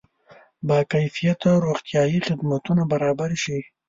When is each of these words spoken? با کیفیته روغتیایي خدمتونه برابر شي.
با 0.67 0.79
کیفیته 0.91 1.49
روغتیایي 1.63 2.19
خدمتونه 2.27 2.83
برابر 2.91 3.31
شي. 3.43 3.59